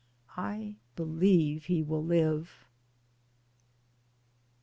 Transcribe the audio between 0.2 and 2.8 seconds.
I believe he will live.